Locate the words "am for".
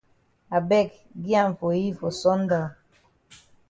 1.41-1.71